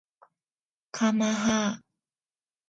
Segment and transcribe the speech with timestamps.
[0.91, 1.79] かまは